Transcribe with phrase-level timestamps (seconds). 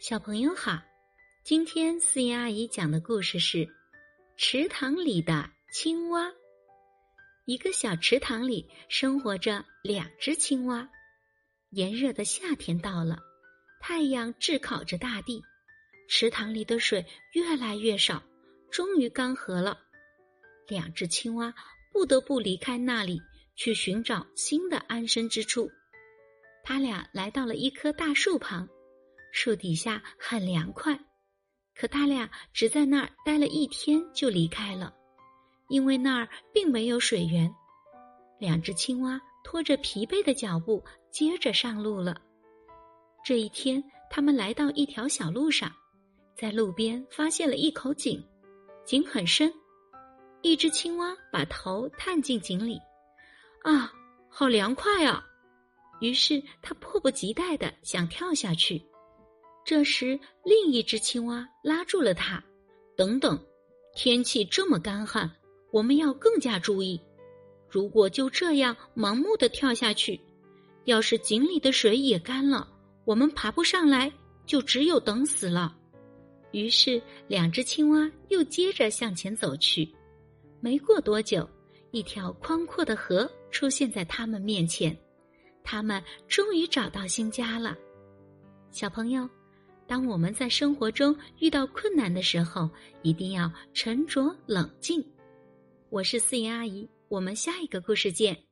[0.00, 0.80] 小朋友好，
[1.44, 3.58] 今天思妍阿姨讲的故事是
[4.34, 6.26] 《池塘里的青蛙》。
[7.44, 10.88] 一个小池塘里生活着两只青蛙。
[11.68, 13.18] 炎热的夏天到了，
[13.78, 15.42] 太阳炙烤着大地，
[16.08, 17.04] 池塘里的水
[17.34, 18.22] 越来越少，
[18.70, 19.78] 终于干涸了。
[20.66, 21.52] 两只青蛙
[21.92, 23.20] 不得不离开那里，
[23.54, 25.70] 去寻找新的安身之处。
[26.64, 28.66] 他俩来到了一棵大树旁。
[29.32, 30.98] 树底下很凉快，
[31.74, 34.94] 可他俩只在那儿待了一天就离开了，
[35.68, 37.52] 因为那儿并没有水源。
[38.38, 42.20] 两只青蛙拖着疲惫的脚步，接着上路了。
[43.24, 45.70] 这一天，他们来到一条小路上，
[46.36, 48.22] 在路边发现了一口井，
[48.84, 49.52] 井很深。
[50.42, 52.80] 一只青蛙把头探进井里，
[53.62, 53.92] 啊，
[54.30, 55.22] 好凉快啊！
[56.00, 58.82] 于是他迫不及待的想跳下去。
[59.64, 62.42] 这时，另一只青蛙拉住了他。
[62.96, 63.38] 等等，
[63.94, 65.30] 天气这么干旱，
[65.70, 67.00] 我们要更加注意。
[67.68, 70.20] 如果就这样盲目的跳下去，
[70.84, 72.68] 要是井里的水也干了，
[73.04, 74.12] 我们爬不上来，
[74.44, 75.76] 就只有等死了。
[76.50, 79.88] 于是，两只青蛙又接着向前走去。
[80.60, 81.48] 没过多久，
[81.92, 84.96] 一条宽阔的河出现在他们面前，
[85.62, 87.78] 他们终于找到新家了。
[88.72, 89.28] 小朋友。
[89.90, 92.70] 当我们在生活中遇到困难的时候，
[93.02, 95.04] 一定要沉着冷静。
[95.88, 98.49] 我是思妍阿姨，我们下一个故事见。